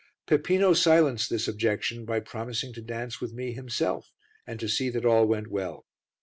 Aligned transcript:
Peppino 0.25 0.73
silenced 0.73 1.29
this 1.29 1.47
objection 1.47 2.05
by 2.05 2.19
promising 2.19 2.73
to 2.73 2.81
dance 2.81 3.21
with 3.21 3.33
me 3.33 3.51
himself, 3.53 4.09
and 4.47 4.59
to 4.59 4.67
see 4.67 4.89
that 4.89 5.05
all 5.05 5.27
went 5.27 5.45
well. 5.49 5.85